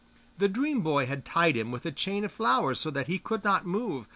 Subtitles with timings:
[0.39, 3.43] The dream boy had tied him with a chain of flowers, so that he could
[3.43, 4.07] not move.